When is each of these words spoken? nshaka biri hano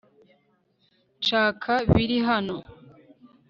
nshaka 1.19 1.71
biri 1.93 2.17
hano 2.27 2.57